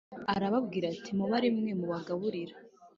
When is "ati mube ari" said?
0.93-1.49